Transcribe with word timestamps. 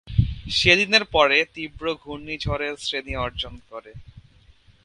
সেদিনের 0.51 1.03
পরে 1.05 1.37
তীব্র 1.53 1.85
ঘূর্ণিঝড়ের 2.03 2.75
শ্রেণি 2.77 3.13
অর্জন 3.17 3.53
করে। 3.69 3.91